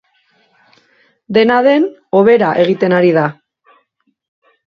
Dena 1.37 1.57
den, 1.67 1.85
hobera 2.21 2.49
egiten 2.65 2.97
ari 3.01 3.11
da. 3.19 3.27